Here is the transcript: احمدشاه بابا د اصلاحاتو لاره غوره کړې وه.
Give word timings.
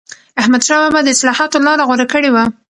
احمدشاه 0.41 0.79
بابا 0.83 0.99
د 1.03 1.07
اصلاحاتو 1.15 1.63
لاره 1.65 1.83
غوره 1.87 2.05
کړې 2.13 2.29
وه. 2.31 2.43